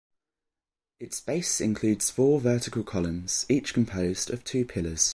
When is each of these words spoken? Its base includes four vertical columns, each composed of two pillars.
Its 0.99 1.21
base 1.21 1.61
includes 1.61 2.09
four 2.09 2.41
vertical 2.41 2.83
columns, 2.83 3.45
each 3.47 3.71
composed 3.71 4.31
of 4.31 4.43
two 4.43 4.65
pillars. 4.65 5.09